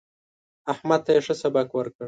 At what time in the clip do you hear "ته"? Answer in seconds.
1.05-1.11